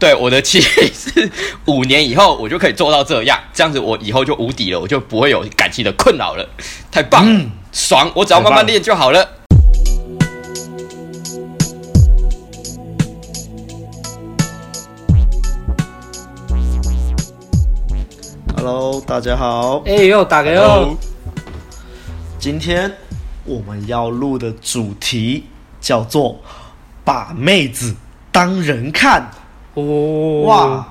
[0.00, 1.28] 对，我的期是
[1.64, 6.48] 五年以后我就可以做到这样，这样子我以后就无敌了，我就不会有感情的困扰了，
[6.88, 8.08] 太棒了，嗯、爽！
[8.14, 9.28] 我只要慢慢练就好了。
[18.56, 19.82] Hello，大家好。
[19.84, 20.96] 哎呦，大家好。
[22.38, 22.96] 今天
[23.44, 25.46] 我们要录的主题
[25.80, 26.38] 叫做
[27.04, 27.96] “把妹子
[28.30, 29.28] 当人看”。
[29.82, 30.88] 哦哇，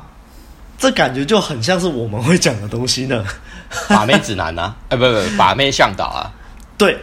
[0.78, 3.24] 这感觉就很像是我们会讲的东西呢。
[3.90, 6.32] 把妹指南啊， 哎，不不不，把妹向导啊。
[6.78, 6.98] 对，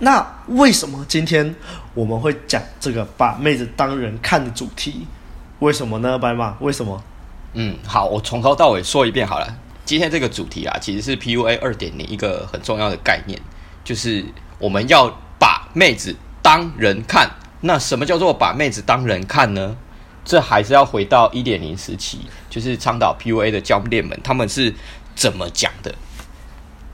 [0.00, 1.54] 那为什么今天
[1.94, 5.06] 我们会讲这个把妹子当人看的主题？
[5.60, 6.18] 为什么呢？
[6.18, 7.02] 白马，为什么？
[7.54, 9.56] 嗯，好，我从头到尾说一遍好了。
[9.84, 13.40] 今天这个主题啊，其实是 PUA 二点零一个很重要的概念，
[13.82, 14.24] 就是
[14.58, 17.30] 我们要把妹子当人看。
[17.62, 19.76] 那什么叫做把妹子当人看呢？
[20.30, 24.72] 这还是要回到一点零时期，就是倡导 PUA 的教练们，他们是
[25.16, 25.92] 怎么讲的？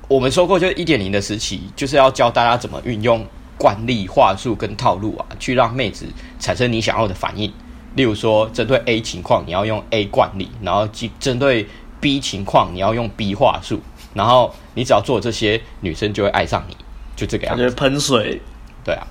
[0.09, 3.23] 我们说过，就是一点零的时期，就是要教大家怎么运用
[3.59, 6.07] 惯例、话术跟套路啊，去让妹子
[6.41, 7.53] 产生你想要的反应。
[7.95, 10.89] 例如说，针对 A 情况，你要用 A 惯例；然后
[11.21, 11.69] 针对
[12.01, 13.83] B 情况，你要用 B 话术。
[14.15, 16.77] 然后你只要做这些，女生就会爱上你，
[17.15, 17.61] 就这个样子。
[17.63, 18.41] 感觉喷水，
[18.83, 19.07] 对啊，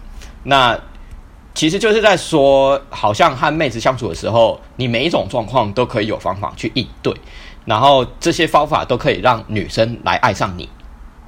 [0.46, 0.80] 那。
[1.56, 7.16] 其实就是在说，好像和妹子相处的时候，你每一种状况都可以有方法去应对，
[7.64, 10.68] 然后这些方法都可以让女生来爱上你。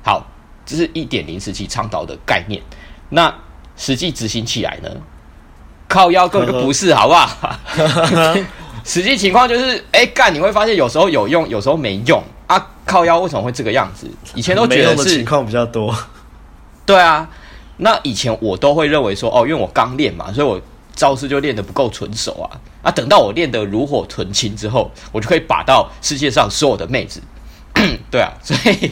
[0.03, 0.28] 好，
[0.66, 2.61] 这是一点零时期倡导的概念。
[3.09, 3.33] 那
[3.78, 4.89] 实际执行起来呢？
[5.88, 7.58] 靠腰根本就不是，好不好？
[8.83, 12.67] 实际情况就是，哎干，你会发现有时候有用，有时候没用啊。
[12.86, 14.09] 靠腰为什么会这个样子？
[14.36, 15.95] 以前都觉得是情况比较多。
[16.86, 17.30] 对啊。
[17.78, 20.59] 那以前我都会认为说，哦，因为我刚练嘛，所以我
[20.95, 22.59] 招式就练得不够纯熟啊。
[22.81, 27.22] 啊，等到我练得炉火纯青之后，我就可以把到世界上所有的妹子。
[28.09, 28.92] 对啊， 所以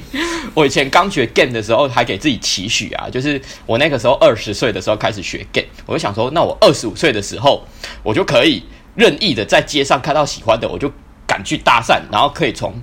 [0.54, 7.66] 我以前刚学 game 的时候，还给自己期许啊，就是我那个时候二十岁的时候开始学 game，我就想说，那我二十五岁的时候，
[8.04, 8.64] 我就可以
[8.94, 10.92] 任意的在街上看到喜欢的，我就
[11.26, 12.76] 敢去搭讪，然后可以从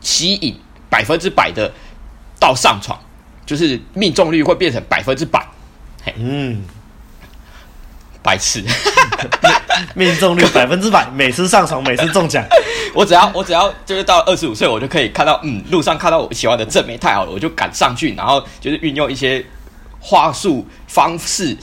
[0.00, 0.58] 吸引
[0.88, 1.70] 百分之百的
[2.40, 2.98] 到上床。
[3.48, 5.42] 就是命中率会变成百分之百，
[6.18, 6.62] 嗯，
[8.22, 8.62] 白痴，
[9.94, 12.44] 命中率 百分之百，每次上床每次中奖。
[12.92, 19.42] 我只要我只要就是到二十五岁，我就可以看到，嗯，路上看到我喜欢的正妹太好了，我就赶上去，然后就是运用一些
[19.98, 21.56] 话术方式，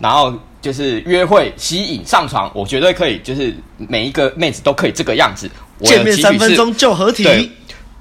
[0.00, 5.48] 然后就是约会吸引上床，我绝对可以，就是每一个妹子都可以这个样子。
[5.84, 7.52] 见面三分钟就合体。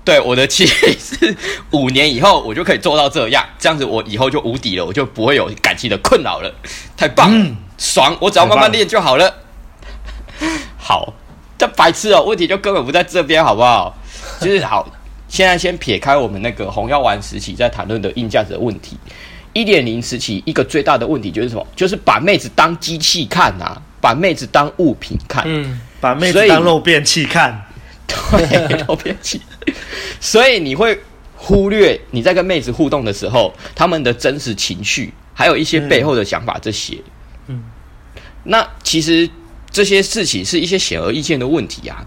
[0.07, 1.35] 对，我的期是
[1.71, 6.49] 五年以后我就可以做到这样，这样子我以后就无敌了，我就不会有感情的困扰了，
[6.95, 8.15] 太棒了，嗯、爽！
[8.21, 9.29] 我只要慢慢练就好了。
[10.77, 11.13] 好，
[11.57, 13.93] 这白痴哦，问题就根本不在这边，好不好？
[14.39, 14.87] 就是好，
[15.27, 18.97] 现在先撇开我们那个红药丸时期在谈论的硬价值的问题，
[19.51, 21.67] 一点零时期一个最大的问题就是什么？
[21.75, 27.61] 就是把妹子当机器看啊，把妹子当物品看，嗯，把妹子当肉便器看。
[28.31, 29.41] 对，都偏激，
[30.19, 30.99] 所以你会
[31.35, 36.97] 忽略你在跟妹子互动的时候，他们的真实情绪，还有一些背后的想法这些。
[37.47, 37.63] 嗯，
[38.43, 39.29] 那其实
[39.69, 42.05] 这些事情是一些显而易见的问题啊。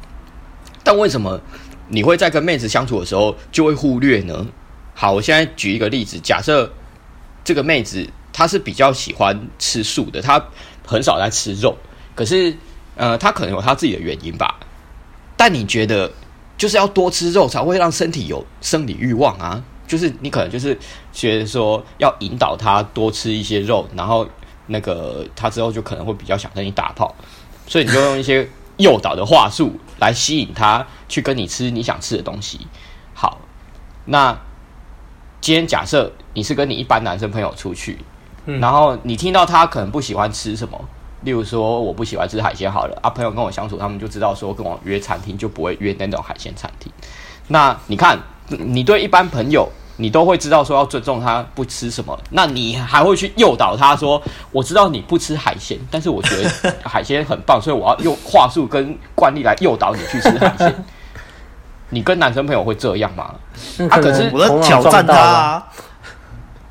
[0.82, 1.40] 但为什么
[1.88, 4.46] 你会在跟妹子相处的时候就会忽略呢？
[4.94, 6.70] 好，我现在举一个例子，假设
[7.44, 10.42] 这个妹子她是比较喜欢吃素的，她
[10.84, 11.76] 很少在吃肉，
[12.14, 12.54] 可是
[12.96, 14.58] 呃，她可能有她自己的原因吧。
[15.40, 16.12] 但你觉得，
[16.58, 19.64] 就是要多吃肉才会让身体有生理欲望啊？
[19.86, 20.78] 就是你可能就是
[21.14, 24.28] 觉得说要引导他多吃一些肉，然后
[24.66, 27.14] 那个他之后就可能会比较想跟你打炮，
[27.66, 28.46] 所以你就用一些
[28.76, 32.66] 诱导的话术来吸引他去跟你吃你想吃的东西。
[33.14, 33.38] 好，
[34.04, 34.38] 那
[35.40, 37.96] 今天假设你是跟你一般男生朋友出去，
[38.44, 40.78] 然后你听到他可能不喜欢吃什么。
[41.22, 46.90] 例如说，我不喜欢吃海鲜好了啊，朋友跟我相处，他们就知道说跟我约餐厅就不会约那种海鲜餐厅。
[47.48, 48.18] 那你看，
[48.48, 56.50] 你对一般朋友，你都会知道说要尊重他不吃什么，那你还会去诱导他说，我知道你不吃海鲜，但是我觉得
[56.82, 60.84] 海鲜很棒，所以我要用话术跟惯例来诱导你去吃海鲜。
[61.90, 63.34] 你跟男生朋友会这样吗？
[63.90, 65.68] 啊，可是我在挑战他啊。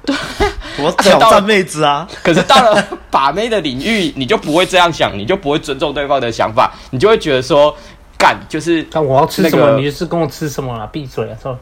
[0.06, 0.16] 对。
[0.82, 2.08] 我 挑战妹子啊！
[2.24, 7.76] 可是到了把妹的领域，你就不会这样想，你就不会尊重对方的想法，你就会觉得说，
[8.18, 11.38] 干就是，那我要吃什么，你就是跟我吃什么了，闭嘴啊！
[11.42, 11.58] 说，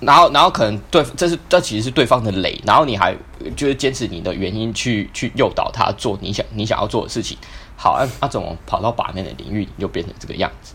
[0.00, 3.14] 然后，然后可能对，这是这其实是对方的雷，然后你还
[3.54, 7.38] 就是坚持你的原因去去诱导他做你想你想要做的事情，
[7.76, 10.74] 好，阿阿总跑到把妹的领域你就变成这个样子，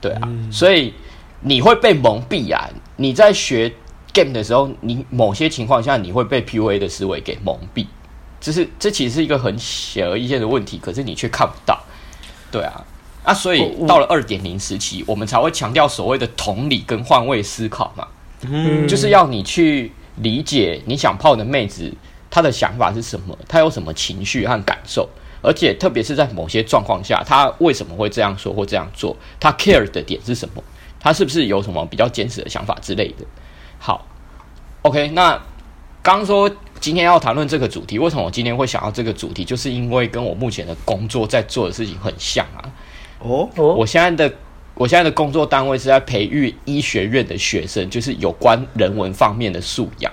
[0.00, 0.94] 对啊，嗯、所以
[1.40, 2.68] 你会被蒙蔽啊！
[2.96, 3.72] 你在学
[4.12, 7.86] game 的时候，你某些情况下你会被 PUA 的思维给蒙蔽，
[8.40, 11.80] 这是这其实是一个很显而易见的问题，可是你却看不到，
[12.50, 12.84] 对啊，
[13.24, 18.06] 啊，所以到了二点零时期，我们才会强调所谓的同理跟换位思考嘛，
[18.42, 21.92] 嗯，就是要你去理解你想泡的妹子
[22.30, 25.08] 她的想法是什么，她有什么情绪和感受，
[25.40, 30.62] 而且特别是在某些状况下，她为什么会这样说或这样做，她 care 的点是什么，
[31.00, 33.24] 她是不是有什么比较坚持的想法之类的。
[33.84, 34.06] 好
[34.82, 35.32] ，OK，那
[36.04, 36.48] 刚刚说
[36.78, 39.44] 今天要谈论这个主题，为什么我今天会想要这个主题？
[39.44, 42.62] 就是因为跟我目前的工作在做的事情很像啊。
[43.18, 44.32] 哦，我现在的
[44.74, 50.12] 我现在的工作单位是在培育医学院的学生，就是有关人文方面的素养。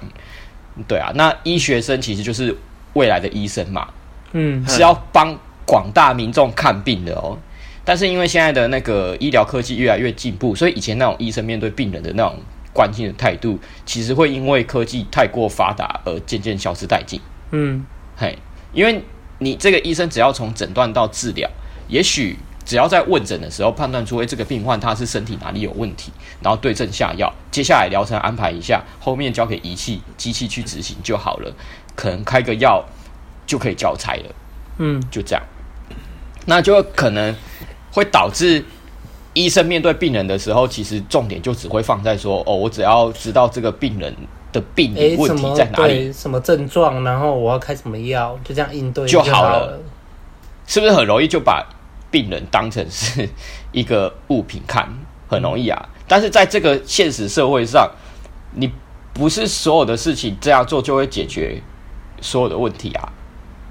[0.88, 2.58] 对啊，那医学生其实就是
[2.94, 3.88] 未来的医生嘛，
[4.32, 5.38] 嗯，是要帮
[5.68, 7.38] 广大民众看病的哦。
[7.86, 12.36] 但是因为现在的那个医疗科技越来越进步，所以以前那种医生面对病人的那种
[12.80, 17.20] 关心的态度，其实会因为科技太过发达而渐渐消失殆尽。
[17.52, 17.86] 嗯，
[18.16, 18.38] 嘿，
[18.72, 19.04] 因为
[19.40, 21.50] 你这个医生只要从诊断到治疗，
[21.90, 22.38] 也许。
[22.66, 31.52] 只要在问诊的时候判断出，诶，这个病患他是身体哪里有问题，然后对症下药，接下来疗程安排一下，后面交给仪器机器去执行就好了，
[31.96, 32.86] 可能开个药
[33.48, 34.36] 就可以交差了，
[34.78, 35.44] 嗯，就这样，
[36.46, 37.36] 那就可能
[37.92, 38.64] 会导致
[39.40, 44.14] 医生面对病人的时候，其实重点就只会放在说，哦，我只要知道这个病人
[44.52, 49.80] 的病理问题在哪里，什么症状，然后我要开什么药，就这样应对就好了，好了，
[50.68, 51.66] 是不是很容易就把
[52.12, 53.30] 病人当成是
[53.72, 54.90] 一个物品看，
[55.30, 55.90] 很容易啊。
[56.06, 57.90] 但是在这个现实社会上，
[58.56, 58.70] 你
[59.14, 61.62] 不是所有的事情这样做就会解决
[62.20, 63.14] 所有的问题啊。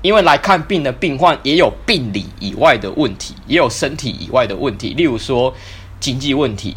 [0.02, 5.52] 因为来看病的病患也有病理以外的问题，也有身体以外的问题，例如说
[5.98, 6.76] 经济问题，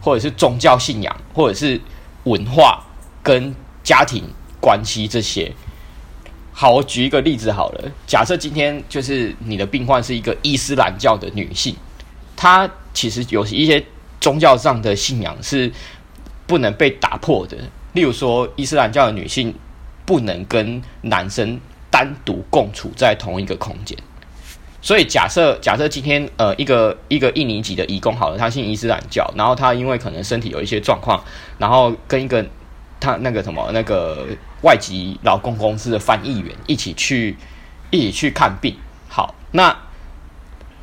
[0.00, 1.80] 或者是宗教信仰，或者是
[2.24, 2.84] 文化
[3.22, 4.24] 跟家庭
[4.60, 5.52] 关系这些。
[6.54, 7.90] 好，我举一个例子好了。
[8.06, 11.74] 假设今天就是你的病患是一个伊斯兰教的女性，
[12.36, 13.84] 她其实有一些
[14.20, 15.72] 宗教上的信仰是
[16.46, 17.56] 不能被打破的。
[17.94, 19.54] 例如说，伊斯兰教的女性
[20.06, 21.60] 不能跟男生
[21.92, 23.96] 单独共处在同一个空间。
[24.80, 31.22] 所以假设假设今天呃一个一个印尼籍的移工好了，他信伊斯兰教，然后他因为可能身体有一些状况，
[31.58, 32.44] 然后跟一个
[32.98, 34.26] 他那个什么那个。
[34.62, 37.36] 外籍劳工公司的翻译员一起去，
[37.90, 38.76] 一起去看病。
[39.08, 39.76] 好，那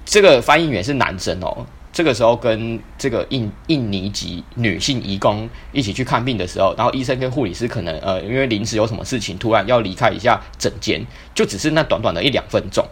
[0.03, 1.65] 这个翻译员是男生哦。
[1.91, 11.03] 这个时候跟这个印印尼籍女性移工一起去看病的时候，然后医生跟护理师可能呃，因为临时有什么事情，突然要离开一下诊间，
[11.33, 12.85] 就只是那短短的一两分钟。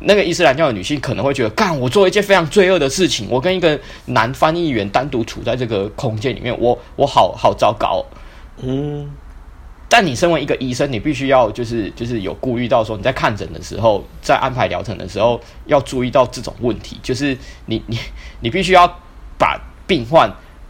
[0.00, 8.04] 那个伊斯兰教的女性可能会觉得，干，我做一件非常罪恶的事情，我跟一个男翻译员单独处在这个空间里面，我我好好糟糕。
[8.60, 9.08] 嗯。
[9.88, 17.36] 但你身为一个医生，你必须要就是就是有顾虑到说，你在看诊的时候，在安排疗程的时候，要注意到这种问题，就是
[17.66, 17.98] 你你
[18.40, 18.86] 你必须要
[19.38, 20.28] 把病患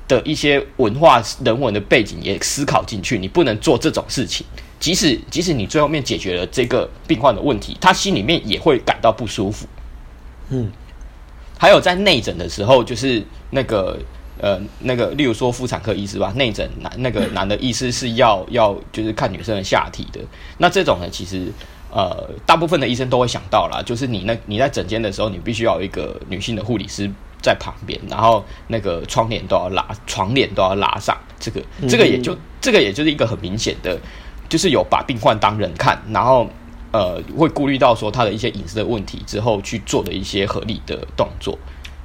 [0.08, 4.44] 的一些文化人文的背景也思考进去，你不能做这种事情。
[4.78, 9.66] 即使即使你最后面解决了这个病患的问题，他心里面也会感到不舒服。
[10.50, 10.70] 嗯，
[11.56, 13.98] 还有在内诊的时候，就是那个。
[14.40, 20.20] 呃，那个，例如说妇产科医师吧，内诊男那个男的医师是要要就是看女生的下体的。
[20.58, 21.46] 那这种呢，其实
[21.92, 27.08] 呃，大部分的医生都会想到啦，就是你那你在诊间的时候，你必须要有一个女性的护理师
[27.40, 31.16] 在旁边，然后那个窗帘都要拉，床帘都要拉上。
[31.38, 33.96] 这个这个也就这个也就是一个很明显的，
[34.48, 36.48] 就是有把病患当人看，然后
[36.90, 41.56] 呃，会顾虑到说他的一些隐私的问题之后去做的一些合理的动作，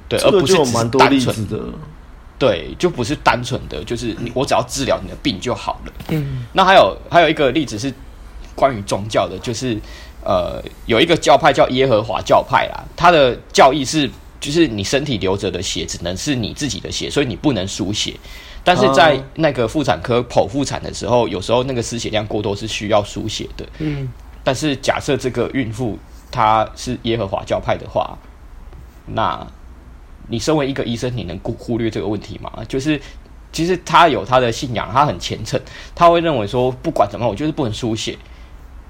[0.08, 1.58] 对，而不是只是单纯的。
[2.40, 5.92] 对，就不是单纯的，就是你我只要治疗你的病就好了。
[6.08, 7.92] 嗯，那还有还有一个例子是
[8.54, 9.78] 关于宗教的，就是
[10.24, 18.14] 呃有一个教派叫耶和华教派啦，他的教义是就是你身体流着的血只能是你自己的血，所以你不能输血。
[18.64, 23.66] 但是在那个妇产科剖腹产的时候，有时候那个失血量过多是需要输血的。
[23.80, 24.08] 嗯，
[24.42, 25.98] 但是假设这个孕妇
[26.30, 28.16] 她是耶和华教派的话，
[29.04, 29.46] 那。
[30.30, 32.50] 你身为一个医生，你能忽忽略这个问题吗？
[32.68, 33.00] 就是，
[33.52, 35.60] 其实他有他的信仰，他很虔诚，
[35.94, 38.16] 他会认为说，不管怎么，我就是不能输血。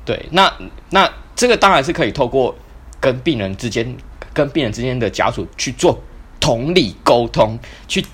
[0.04, 0.52] 对，那
[0.90, 2.54] 那这个当然是可以透过
[3.00, 3.96] 跟病人之间、
[4.32, 5.98] 跟病人之间的家属去做
[6.38, 8.04] 同理沟通，去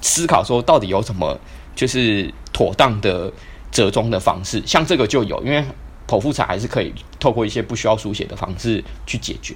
[0.00, 1.38] 思考说到底有什么
[1.74, 3.32] 就是妥当的
[3.70, 4.62] 折中的方式。
[4.66, 5.64] 像这个就有，因为
[6.06, 9.54] 剖腹产还是可以透过一些不需要输血的方式去解决。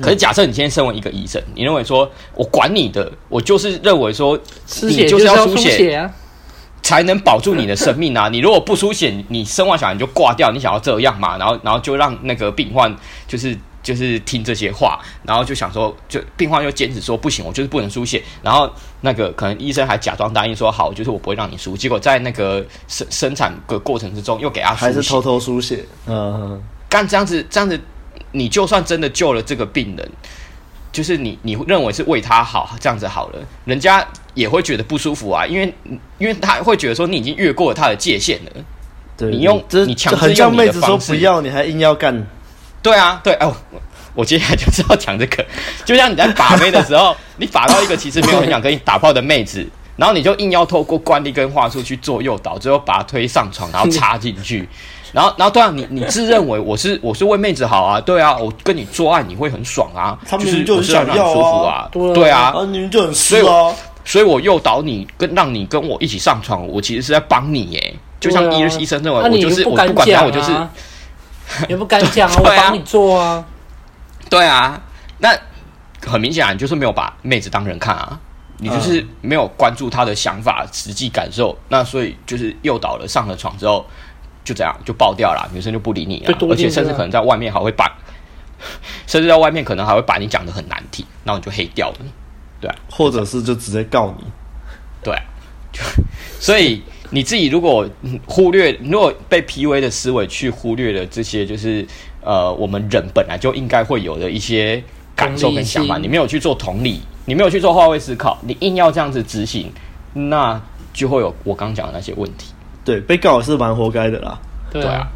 [0.00, 4.38] 可是假设你今天身为一个医生，你认为说我管你的，我就是认为说
[4.82, 6.10] 你就是要输血啊，
[6.82, 8.28] 才能保住你的生命啊！
[8.28, 11.36] 你如果不输血，你生完小孩你就挂掉，你想要这样嘛？
[11.36, 12.94] 然后然后就让那个病患
[13.26, 13.56] 就是。
[13.82, 18.22] 就是听这些话，然后就想说，就病患又坚持说不行，我就是不能输血。
[18.42, 18.70] 然后
[19.00, 21.74] 那个可能医生还假装答应说好，就是我不会让你输。
[21.74, 25.82] 结果在那个生生产的过程之中，又给他输，还是偷偷输血。
[26.06, 27.80] 嗯，干这样子，这样子，
[28.32, 30.10] 你就算真的救了这个病人，
[30.92, 35.74] 就是你你认为是为他好，这样子好了，人家也会觉得不舒服啊，因为
[36.18, 38.50] 因为他会觉得说你已经越过了他的界限了。
[39.16, 42.26] 对，你用这你强制很像妹子说不要，你还硬要干。
[42.82, 43.54] 对啊，对哦，
[44.14, 45.44] 我接下来就是要讲这个，
[45.84, 54.66] 就像你在把妹的时候， 你把到一个其实没有很想跟你打炮的妹子，然后你就硬要透过惯例跟话术去做诱导，最后把她推上床，然后插进去，
[55.12, 63.74] 然后然后对啊，你你自认为我是我是为妹子好啊，对啊，我跟你做爱你会很爽啊，他们就是就想要很舒服啊，对啊，啊，啊你们就很所以湿啊，
[64.04, 70.52] 所以我诱导你跟让你跟我一起上床，我其实是在帮你耶，就像医医生认为我就是我不管他，我就是。
[71.68, 73.44] 也不敢讲啊，我帮你做啊。
[74.28, 74.80] 对啊，
[75.18, 75.36] 那
[76.06, 78.16] 很明显啊，你就是没有把妹子当人看啊，
[78.58, 81.58] 你就是没有关注她的想法、实际感受。
[81.66, 83.84] 那所以就是诱导了，上了床之后
[84.44, 87.90] 就这样就爆掉了，女生就不理你了，而且甚至可能在外面还会把，
[89.06, 91.96] 甚至在外面可能还会把你讲的很难听，然后你就黑掉了。
[92.60, 94.24] 对啊，或者是就直接告你。
[95.02, 95.22] 对啊，
[95.72, 95.82] 就
[96.40, 96.82] 所以。
[97.12, 97.84] 你自己如果
[98.24, 101.84] 忽略，如果被 PUA 的思维去忽略了这些，就是
[102.22, 104.80] 呃，我们人本来就应该会有的一些
[105.16, 109.72] 感受跟想法，你没有去做同理，你没有去做换位思考，你硬要这样子执行，
[110.12, 112.52] 那就会有我刚讲的那些问题。
[112.84, 114.38] 对，被告是蛮活该的啦。
[114.70, 115.08] 对啊，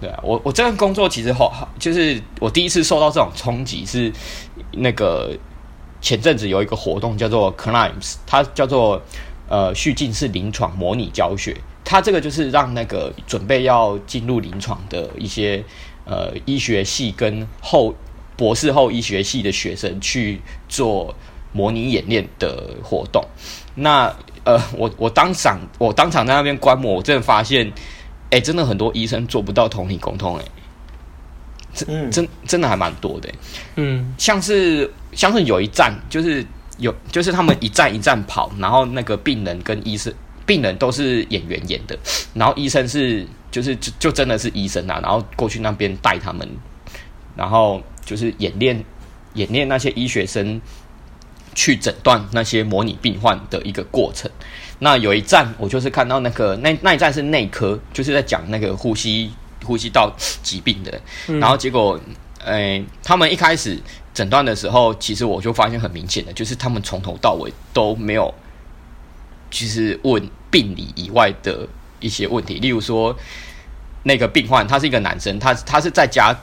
[0.00, 4.12] 对啊，我我这份工作其实好，就是我第一次受到这种冲击是
[4.72, 5.36] 那个
[6.00, 9.00] 前阵子有一个活动叫做 Climbs，它叫做。
[9.48, 15.64] 呃，序进式临床模拟教学，它这个就是让那个准备要进入临床的一些
[16.04, 17.94] 呃医学系跟后
[18.36, 21.14] 博士后医学系的学生去做
[21.52, 23.24] 模拟演练的活动。
[23.76, 24.12] 那
[24.46, 27.66] 呃，我我当场我当场在那边观摩，我真的发现，
[28.30, 30.46] 哎、欸，真的很多医生做不到同理沟通、欸，哎，
[31.74, 33.34] 真真真的还蛮多的、欸，
[33.76, 36.42] 嗯，像是像是有一站就是。
[36.78, 40.12] 有，就是他们一站一站跑，然后那个病人跟医生，
[40.44, 41.98] 病人都是演员演的，
[42.34, 46.46] 然后医生是就是就就真的是医生啊，然后过去那边带他们，
[47.34, 48.84] 然后就是演练
[49.32, 50.60] 演练那些医学生
[51.56, 54.30] 去诊断那些模拟病患的一个过程。
[54.78, 59.32] 那有一站我就是看到那个那那一站是内科，就是在讲那个呼吸
[59.64, 61.00] 呼吸道疾病的，
[61.40, 61.98] 然后结果，
[62.44, 63.76] 哎，他们一开始。
[64.16, 68.32] 诊断的时候，其实我就发现很明显的，就是他们从头到尾都没有，
[69.50, 71.68] 其实问病理以外的
[72.00, 72.54] 一些问题。
[72.54, 73.14] 例如说，
[74.04, 76.34] 那个病患他是一个男生，他他是在家，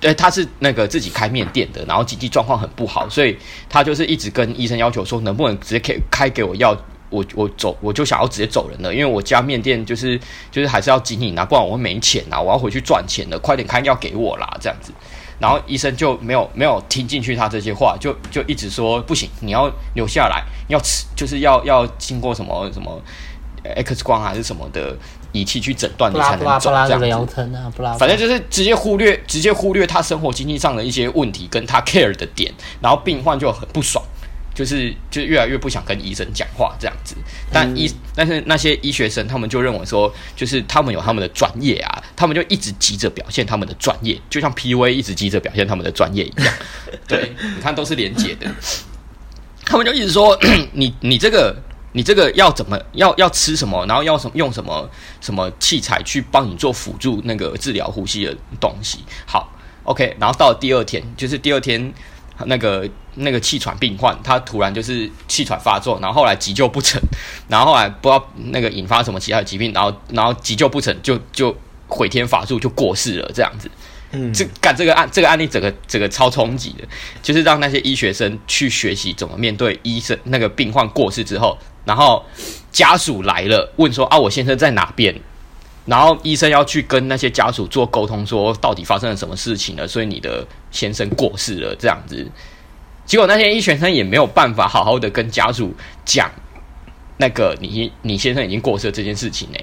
[0.00, 3.36] 对，他是那个自己开面店的，然后经济状况很不好，所以
[3.68, 6.74] 他就是一直跟医生要求说，能不能直接开开给我药，
[7.10, 10.18] 我我走，我就想要直接走人了，因为我家面店就是
[10.50, 14.90] 就是还是要经营啊，不然我会没钱啊，我要回去赚钱的，快点开药给我啦，这样子。
[15.38, 23.02] 然后医生就没有没有听进去他这些话，就就一直说不行，你要留下来，要吃，就是要要经过什么什么
[23.64, 24.96] X 光还是什么的
[25.32, 27.34] 仪器去诊断，你才能走这样子。
[27.98, 34.04] 反正就是直接忽略，直接忽略他生活经济上的一些问题跟他 care 的点，然后病患就很不爽。
[34.52, 37.14] 就是就越来越不想跟医生讲话这样子，
[37.50, 46.54] 但医但是那些医学生他们就认为说，就是他们有他们的专业啊，他们就一直急着表现他们的专业，就像 PUA 一直急着表现他们的专业一样。
[47.08, 48.50] 对，你看都是连结的，
[49.64, 50.36] 他们就一直说
[50.74, 51.56] 你你这个
[51.92, 54.88] 你这个要怎么要要吃什么，然后要什用什么
[55.20, 58.98] 什么器材去帮你做辅助那个治疗呼吸的东西。
[59.26, 59.52] 好
[59.84, 61.92] ，OK，然后到了第二天，就是第二天。
[62.46, 66.98] 那个那个气喘病患，他突然就是气喘发作，然后后来急救不成，
[67.48, 71.54] 然后后来不知道那个引发什么其他的疾病，然后然后急救不成就就
[71.86, 73.70] 毁天乏术就过世了这样子。
[74.12, 76.84] 嗯，这干这个案这个案例整个整个超冲击的，
[77.22, 82.24] 就是让那些医学生去学习怎么面对医生那个病患过世之后，然后
[82.72, 85.14] 家属来了问说啊，我先生在哪边？
[85.86, 89.88] 然后医生要去跟那些家属做沟通，说到底发生了什么事情了？
[89.88, 92.26] 所以你的先生过世了，这样子。
[93.06, 95.74] 结果那些医学生也没有办法好好的跟家属
[96.04, 96.30] 讲，
[97.16, 99.58] 那个你你先生已经过世了这件事情呢。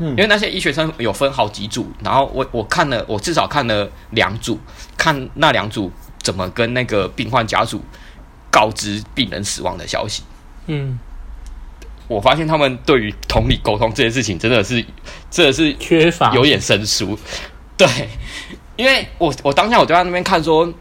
[0.00, 4.58] 嗯，因为那些医学生有分好几组，然后我我看了，我至少看了两组，
[4.96, 5.92] 看那两组
[6.22, 7.80] 怎么跟那个病患家属
[8.50, 10.24] 告知病人死亡的消息。
[10.66, 10.98] 嗯，
[12.08, 14.84] 我发现他们对于同理沟通这件事情真的是，
[15.30, 17.16] 真的是缺乏，有点生疏。
[17.76, 17.86] 对，
[18.76, 20.72] 因为我我当下我就在那边看说。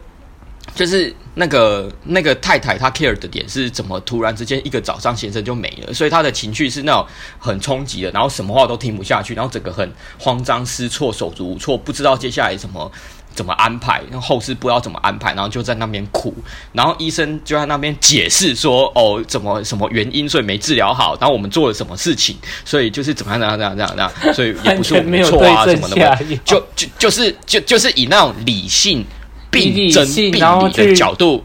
[0.76, 7.08] 就是那个那个太太，她 care 的点是怎么突然之间一个早上先生就没了，所以她的情绪是那种
[7.40, 12.92] 很冲击的，然后什么话都听不下去，然后整个很慌张失措、手足无措，不知道接下来怎么
[13.34, 16.34] 怎么安排，然后后事不知道怎么安排，然后就在那边哭，
[16.74, 29.06] 然后医生就在那边解释说：“哦，怎么什么原因，所以没治疗好，然后我们做了什么事情，所以就是怎么样怎样怎样怎样怎样，所以也不是我们错啊什么的，就就就是就就是以那种理性。”
[29.52, 31.44] 病症病理的角度，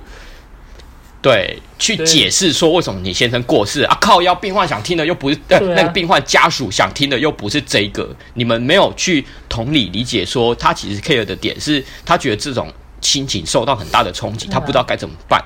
[1.23, 3.96] 对，去解释说为什么你先生过世啊？
[4.00, 12.70] 靠要，病患想听的又不是，呃，那个病患家属想听的又不是这个，你们没有去同理理解，说他其实 care 的点是他觉得这种
[13.00, 15.42] 心情受到很大的冲击，他不知道该怎么办，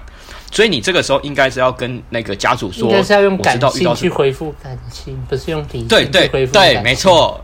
[0.50, 7.40] 所以你这个时候应该是要跟那个家属说，应该是要用感情去回复感情，不是用理性对对对，没错。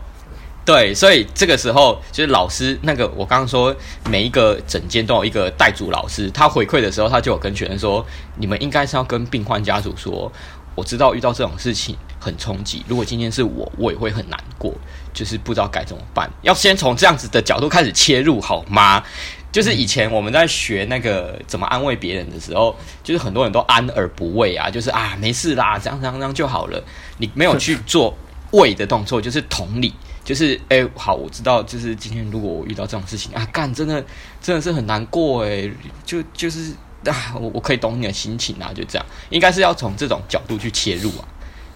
[0.65, 3.73] 对，所以这个时候就是老师那个，我刚刚说
[4.09, 8.03] 每一个诊间都有一个带组老师，他回馈的时候，他就有跟学生说，
[8.37, 10.31] 你们应该是要跟病患家属说，
[10.73, 14.73] 我知道遇到这种事情很冲击，如果今天是我，我也会很难过，
[15.13, 19.03] 就是不知道该怎么办，要先从这样子的角度开始切入，好吗？
[19.51, 26.83] 就是以前我们在学那个怎么安慰别人的时候，就是很多人都安而不慰啊，就是啊没事啦，这样这样这样就好了，
[27.19, 28.17] 你没有去做
[28.53, 29.93] 慰的动作，就是同理。
[30.25, 34.03] 就是哎、欸，好，我知道，就是今天如果我遇到这种事情啊，干，真的
[34.41, 35.69] 真的是很难过哎，
[36.03, 36.73] 就就是
[37.05, 41.23] 啊，我我可以懂你的心情啊，就这样，应该是要从这种角度去切入啊。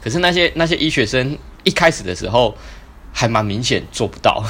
[0.02, 2.58] 可是那些那些医学生一开始的时候
[3.14, 4.44] 还蛮明显做不到，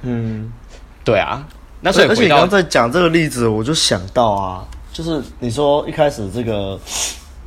[0.00, 0.50] 嗯，
[1.04, 1.46] 对啊。
[1.82, 6.80] 那所以而且你刚刚在讲这个例子，我就想到啊，就是你说一开始这个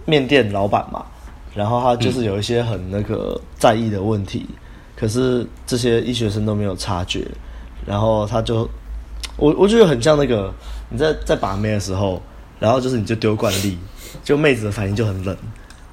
[0.06, 1.04] 面店老板嘛，
[1.56, 4.46] 然后他就是有一些很那个在意的问题。
[4.48, 4.56] 嗯
[5.00, 7.28] 可是这些医学生都没有察觉，
[7.86, 8.68] 然后他就，
[9.36, 10.52] 我我觉得很像那个
[10.90, 12.20] 你在在把妹的时候，
[12.60, 13.78] 然后就是你就丢惯例，
[14.24, 15.38] 就妹子的反应就很冷，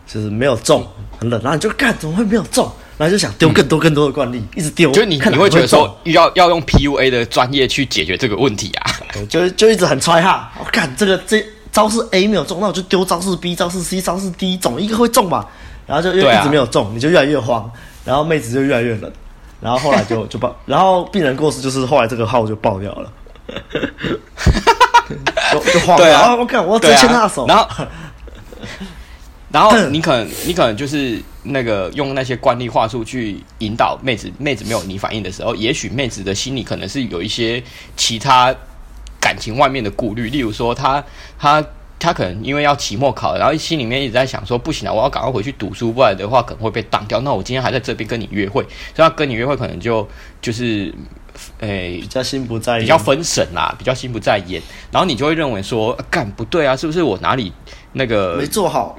[0.07, 0.87] 就是没有中，
[1.19, 2.65] 很冷，然后你就干怎么会没有中，
[2.97, 8.91] 然后就想丢更多更多的惯例，一直丢，就你你会觉得说要要用 PUA 的专业去解决这个问题啊，
[9.29, 15.47] 就就一直很 try 哈，我干这个这招式 A 没有中，那我就丢招式 B、招式 C、招式 D，总一个会中吧，
[15.87, 17.71] 然后就又一直没有中，你就越来越慌。
[18.05, 19.11] 然后妹子就越来越冷，
[19.61, 23.13] 然后后来就 就爆，然后病人过世就是后来这个号就爆掉了，
[25.53, 26.17] 就就慌了。
[26.17, 27.87] 啊，我看我只牵他手，然后
[29.51, 37.63] 然后你可能你可能就是那个用那些惯例话术去引导妹子，妹子没有你反应的时候，也许妹子的心里可能是有一些
[37.97, 38.55] 其他
[39.21, 41.03] 感情外面的顾虑，例如说她
[41.39, 41.65] 她。
[42.05, 47.19] 他可能因为要期末考，然后心里面一直在想说，不行了，我要赶快回去读书，不然的话可能会被当掉。
[47.23, 48.63] 那我今天还在这边跟你约会，
[48.95, 50.07] 所以他跟你约会可能就
[50.43, 50.95] 就是，
[51.61, 54.61] 诶、欸，比较心不在焉，比较分神啦，比较心不在焉。
[54.93, 57.51] 然后你就会认为说，干、啊、不对啊，是不是我哪里
[57.95, 58.99] 那个没做好，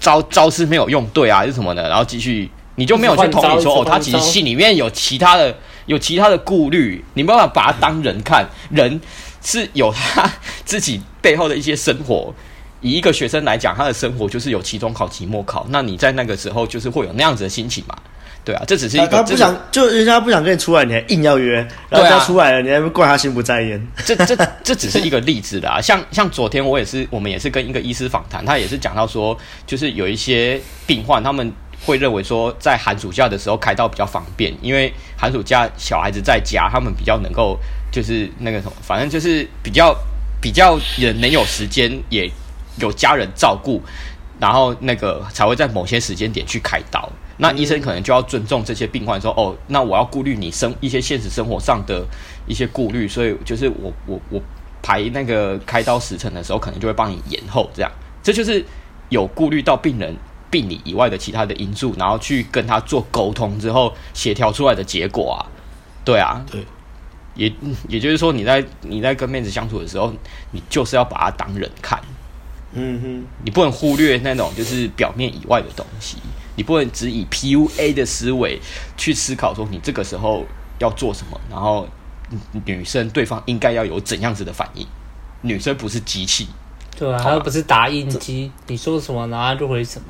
[0.00, 1.86] 招招式没有用对啊，还是什么的？
[1.88, 8.98] 然后继续，你就没有去同理说，哦，他其实心里面有其他的，有其他的顾虑，你没办法把他当人看，人。
[9.46, 10.28] 是有他
[10.64, 12.34] 自己背后的一些生活。
[12.82, 15.64] 以一个学生来讲，他的生活就是有期中考、期末考。
[15.70, 17.96] 那你在那个时候就是会有那样子的心情嘛？
[18.44, 23.88] 对啊，这只是一个他不想，就人家不想跟你出来，你还硬要约，然后他出来了，你还怪他心不在焉。
[24.04, 25.80] 这这这只是一个例子啦。
[25.80, 31.50] 像像昨天我也是，我们也是跟一个医师访谈，他也是讲到说，就是有一些病患他们
[31.84, 37.58] 会认为说，在寒暑假的时候开刀比较方便，因为寒暑假小孩子在家，他们比较能够。
[37.90, 39.96] 就是那个什么，反正就是比较
[40.40, 42.30] 比较人能有时间，也
[42.78, 43.82] 有家人照顾，
[44.38, 47.08] 然后那个才会在某些时间点去开刀。
[47.38, 52.02] 那医生可能就要尊重这些病患，说哦，那我要顾虑你生一些现实生活上的
[52.46, 54.40] 一些顾虑，所以就是我我我
[54.82, 57.68] 排那个开刀时辰的时候，可能就会帮你延后。
[57.74, 58.64] 这样，这就是
[59.10, 60.16] 有顾虑到病人
[60.50, 65.44] 病理以外的其他的因素，然后去跟他做沟通之后协调出来的结果啊。
[66.04, 66.64] 对啊，对。
[67.36, 67.52] 也
[67.88, 70.12] 也就是说，你在你在跟妹子相处的时候，
[70.50, 72.00] 你就是要把她当人看，
[72.72, 76.16] 嗯哼，你不能忽略那种就是表面以外的东西，
[76.56, 78.60] 你不能只以 PUA 的思维
[78.96, 80.44] 去思考说你这个时候
[80.78, 81.86] 要做什么，然后
[82.64, 84.86] 女生对方应该要有怎样子的反应，
[85.42, 86.48] 女生不是机器，
[86.98, 90.06] 对啊，她又不是打印机，你说什么然后就回什么，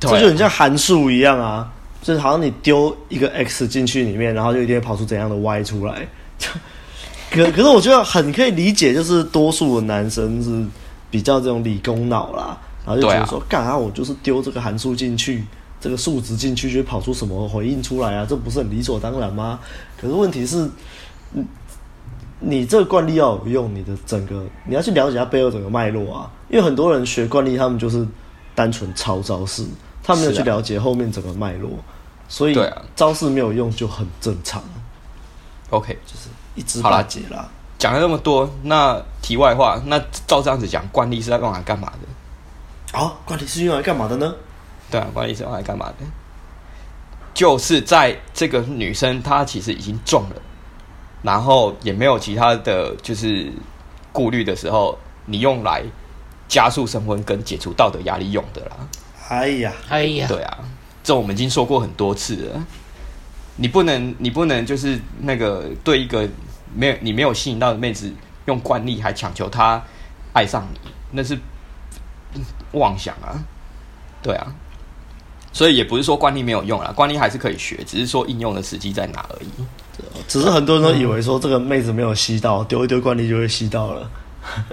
[0.00, 1.70] 这就很像函数一样啊。
[2.02, 6.06] 就是好像你丢一个 X 进去里面，然后就一定会跑出怎样的 Y 出来。
[7.30, 10.66] 可可是我觉得很可以理解，就是多数的男生是
[11.10, 15.44] 比较这种理工脑啦，然后就觉得说，干啊，我就是丢这个函数进去，
[15.80, 18.26] 这个数值进去，就会跑出什么回应出来啊？
[18.28, 19.60] 这不是很理所当然吗？
[20.00, 20.68] 可是问题是，
[21.30, 21.44] 你
[22.40, 26.30] 你这个惯例要有用，你的整个你要去了解它背后整个脉络啊。
[26.48, 28.04] 因为很多人学惯例，他们就是
[28.56, 29.64] 单纯抄招式，
[30.14, 31.70] 他没有去了解后面整个脉络，
[32.28, 32.58] 所以
[32.94, 34.62] 招式没有用就很正常。
[35.70, 36.28] OK，就是。
[36.56, 37.48] 一知半解啦。
[37.78, 39.96] 讲了那么多，那题外话，那
[40.26, 42.98] 照这样子讲，惯例是在用来干嘛的？
[42.98, 44.34] 哦，惯例是用来干嘛的呢？
[44.90, 46.04] 对啊，惯例是用来干嘛的？
[47.32, 50.42] 就是在这个女生她其实已经中了，
[51.22, 53.50] 然后也没有其他的就是
[54.12, 55.84] 顾虑的时候，你用来
[56.48, 58.76] 加速升温跟解除道德压力用的啦。
[59.30, 60.58] 哎呀，哎呀，对啊，
[61.04, 62.66] 这我们已经说过很多次了。
[63.54, 66.28] 你不能，你不能就是那个对一个
[66.74, 68.12] 没有你没有吸引到的妹子
[68.46, 69.80] 用惯例，还强求她
[70.32, 71.38] 爱上你，那是
[72.72, 73.38] 妄想啊！
[74.20, 74.52] 对啊，
[75.52, 79.48] 所以也不是说惯例没有用啊，惯例还是可以学，只是说应用的时机在哪而已。
[80.26, 84.10] 只是很多人都以为说这个妹子没有吸到，丢一丢惯例就会吸到了，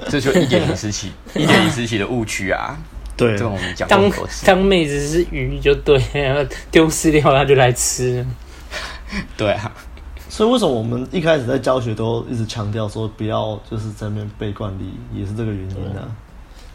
[0.09, 2.75] 这就一点零时期，一点零时期的误区啊！
[3.17, 4.09] 对，这种我们讲当
[4.45, 5.99] 当妹子是鱼就对，
[6.71, 8.25] 丢饲料他就来吃。
[9.35, 9.71] 对啊，
[10.29, 16.11] 所以为什么我们一开始在教学都一直强调说不要就是在那边背惯例，也是这个原因呢、啊。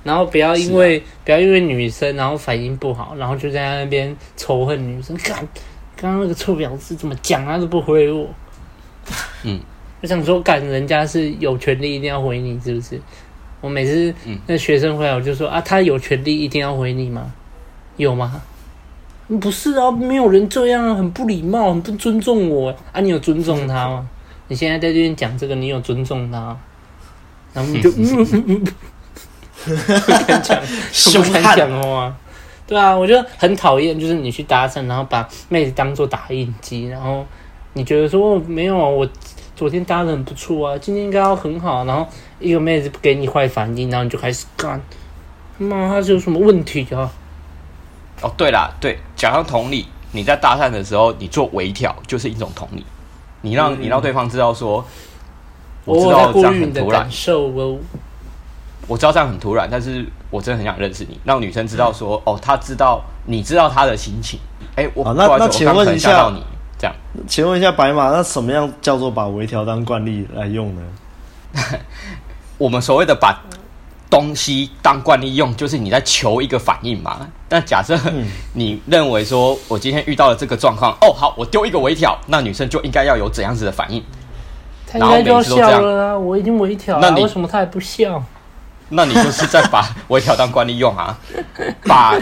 [0.02, 5.16] 然后不要因为、啊、不要因为女生然后反应不好，然后就在那边仇恨女生。
[5.18, 5.36] 干
[5.94, 8.26] 刚刚那个臭婊子怎么讲他都不回我。
[9.44, 9.60] 嗯，
[10.00, 13.00] 我想说，干人家是有权利一定要回你，是不是？
[13.62, 14.14] 我每次
[14.46, 17.32] 那学生回来我就说啊，他有权利一定要回你吗？
[17.96, 18.42] 有吗？
[19.40, 23.00] 不是啊，没有人这样，很不礼貌，很不尊重我啊！
[23.00, 24.06] 你有尊重他吗？
[24.48, 26.54] 你现在在这边讲这个，你有尊重他？
[27.54, 28.64] 然后你就嗯嗯嗯嗯，
[29.64, 30.60] 不敢讲，
[31.22, 32.14] 不敢讲话。
[32.66, 37.24] 对啊，我觉得很讨厌，就是你去搭讪，然后把妹子当做打印机，然后
[37.74, 39.08] 你觉得说没有啊，我
[39.54, 42.06] 昨天搭的很不错啊，今天应该要很好，然后
[42.40, 44.80] 一个妹子不给你坏反应，然后你就开始干，
[45.58, 47.10] 妈，他是有什么问题啊？
[48.22, 52.84] 哦，对啦，对，讲到同理，你在搭讪的时候，你做微调就是一种同理，
[53.42, 54.84] 你让、嗯、你让对方知道说，
[55.84, 57.78] 我知道这样很突然，哦、
[58.86, 64.38] 我知道这样很突然，但是我真的很想认识你，让女生知道说，嗯、哦，她知道，你知道她的心情，
[64.76, 66.42] 哎，我那那请问一下，你
[66.82, 66.96] 这样，
[67.28, 70.82] 请问一下白马，那什么样叫做把微调当惯例来用呢？
[72.58, 73.40] 我们所谓的把。
[74.10, 77.26] 东西当惯例用，就是你在求一个反应嘛。
[77.48, 77.98] 但假设
[78.52, 84.04] 你认为说，我今天遇到了这个状况，哦，好，我丢一个微调，那女生就应该要有怎样子的反应？
[84.86, 86.18] 她应该就要笑了啊！
[86.18, 88.22] 我已经微调了，那你为什么她还不笑？
[88.90, 91.18] 那你就是在把微调当惯例用啊？
[91.88, 92.14] 把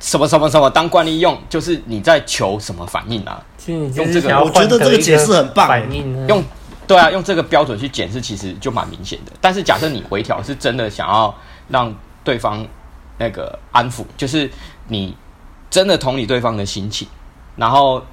[0.00, 3.44] 什么什么什么当惯例用，就是你在求什么反应啊？
[3.66, 5.80] 用这个，我觉得这个解释很棒。
[6.28, 6.42] 用。
[6.86, 9.32] 对啊，用这个标准去检视，其实就蛮明显的。
[9.40, 11.34] 但是假设你回调是真的想要
[11.70, 11.90] 让
[12.22, 12.62] 对方
[13.16, 14.50] 那个安抚，就是
[14.88, 15.16] 你
[15.70, 17.08] 真的同理对方的心情，
[17.56, 18.04] 然后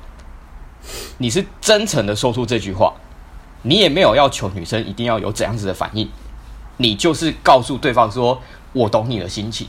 [1.17, 2.93] 你是真诚的说出这句话，
[3.63, 6.09] 你也没有要求女生一定要有怎样子的反应，
[6.77, 9.67] 你就是告诉对方说：“我懂你的心情。”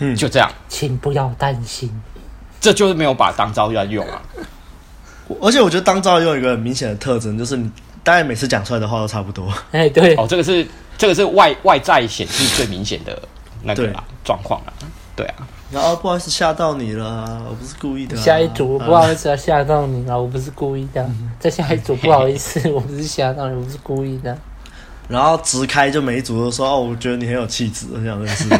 [0.00, 1.90] 嗯，就这样，请不要担心，
[2.60, 4.22] 这就是没有把当招要用啊。
[5.40, 7.70] 而且我觉得当招用一个很明显的特征，就是你
[8.04, 9.52] 大概每次讲出来的话都差不多。
[9.72, 10.66] 哎，对，哦，这个是
[10.96, 13.20] 这个是外外在显示最明显的
[13.62, 13.92] 那个
[14.22, 14.72] 状况啊，
[15.16, 15.48] 对啊。
[15.72, 18.22] 然后不好意思吓到你了，我不是故意的、啊。
[18.22, 21.04] 下一组不好意思啊，吓到你了，我不是故意的。
[21.40, 24.38] 再下一组不好意思， 我不是吓到你，我不是故意的。
[25.08, 28.58] 然后直开就每一组都说哦，我觉得你很有气质，很想认识你。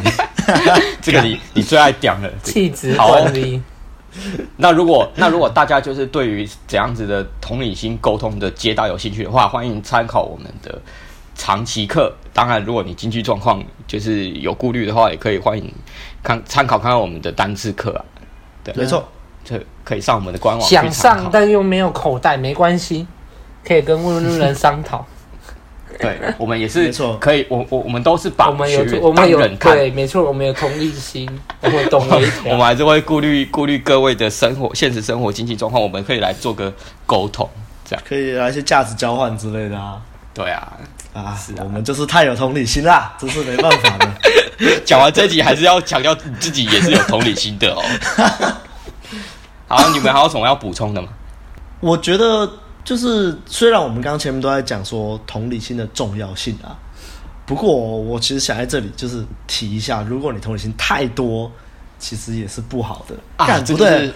[1.00, 3.62] 这个你你最爱讲了，气质管理。
[4.56, 10.78] 那如果那如果大家就是对于怎样子的同理心沟通的街道有兴趣的话，欢迎参考我们的
[11.34, 12.12] 长期课。
[12.32, 15.72] 当然，如果你经济状况就是有顾虑的话，也可以欢迎
[16.22, 18.04] 看参考看看我们的单次课啊。
[18.64, 19.06] 对，没错，
[19.44, 20.68] 这可以上我们的官网。
[20.68, 23.06] 想上但又没有口袋，没关系，
[23.64, 25.06] 可以跟问路人商讨。
[25.98, 31.28] 对， 我们也是可以，我我我们都是把我们有我们有对，没错，我们有同理心，
[31.62, 36.72] 我们懂微调， 我们还是会顾虑顾虑各位的生活、现实生活、经济状况，我们可以来做个
[37.06, 37.48] 沟通，
[37.84, 40.00] 这样可以来一些价值交换之类的啊。
[40.34, 40.72] 对啊，
[41.14, 44.80] 啊，是啊，我们就是太有同理心啦，这是没办法的。
[44.84, 47.82] 讲完这集还是要强调自己也是有同理心的哦。
[49.66, 51.08] 好，你们还有什么要补充的吗？
[51.80, 52.50] 我觉得
[52.86, 56.78] 就是，虽然我们刚刚前面都在讲说同理心的重要性啊，
[57.44, 61.50] 不过我其实想在这里就是提一下，如果你同理心太多，
[61.98, 63.16] 其实也是不好的。
[63.36, 64.12] 啊，干，不对。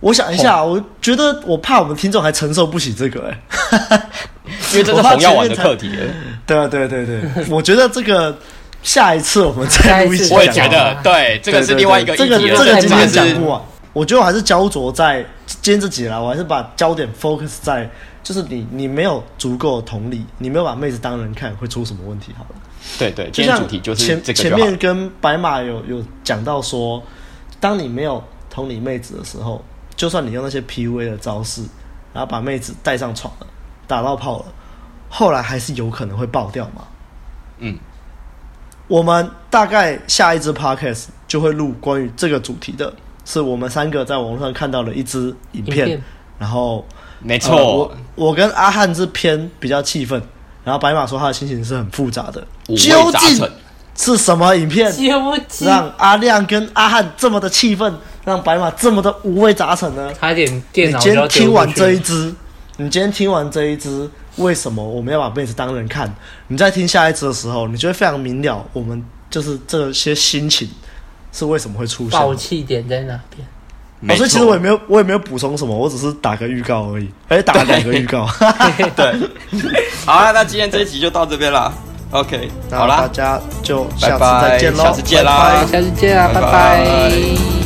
[0.00, 3.38] 我想一下，我觉得我怕我们听众还承受不起这个哎、
[3.90, 4.08] 欸，
[4.72, 5.90] 因为这是红药丸的课题。
[6.46, 8.34] 对啊，对对对，我觉得这个
[8.82, 10.32] 下一次我们再录一期。
[10.32, 12.24] 我也觉得，对，这个是另外一个议题。
[12.24, 13.60] 这个这个今天讲不完。
[13.96, 17.88] 我觉得我还是焦灼在今天这集啦，我还是把焦点 focus 在，
[18.22, 22.30] 就是你你没有足够的同理，你没有把妹子当人看，会出什么问题？
[22.36, 22.60] 好了，
[22.98, 27.02] 对对，今天主题就是前前面跟白马有有讲到说，
[27.58, 29.64] 当你没有同理妹子的时候。
[29.96, 31.62] 就算你用那些 PUA 的招式，
[32.12, 33.46] 然后把妹子带上床了，
[33.86, 34.44] 打到炮了，
[35.08, 36.86] 后来还是有可能会爆掉嘛？
[37.60, 37.78] 嗯，
[38.88, 42.92] 我们大概下一支 Podcast 就会录关于这个主题的，
[43.26, 46.02] 是我们三个在网络上看到了一支影片，影片
[46.38, 46.86] 然后
[47.20, 50.22] 没错、呃，我我跟阿汉是偏比较气愤，
[50.64, 53.46] 然后白马说他的心情是很复杂的，究竟
[53.94, 54.90] 是什么影片
[55.60, 57.94] 让阿亮跟阿汉这么的气愤？
[58.24, 60.12] 让白马这么的五味杂陈呢？
[60.20, 60.98] 差点电脑。
[60.98, 62.34] 你今天听完这一支，
[62.76, 66.12] 你今天听完这一支，为什么我们要把妹子当人看？
[66.48, 70.68] 你在听下一支的时候，你就会非常明了，我们就是这些心情
[71.36, 72.18] 是为什么会出现。
[72.18, 73.46] 爆气点在哪边？
[74.02, 77.08] 老师、哦、其实我也没有，我也没有补充什么，我只是打个预告而已。
[77.28, 78.26] 哎，打了两个预告。
[78.96, 79.14] 对。
[80.04, 81.72] 好了，那今天这一集就到这边了。
[82.10, 86.50] OK，好啦，大家就下次再见喽，下次见啦，下次见啊，拜拜。
[86.50, 87.65] 拜拜。